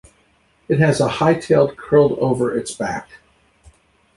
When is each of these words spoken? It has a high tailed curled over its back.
It 0.67 0.79
has 0.79 0.99
a 0.99 1.07
high 1.07 1.35
tailed 1.35 1.77
curled 1.77 2.17
over 2.17 2.57
its 2.57 2.73
back. 2.73 3.07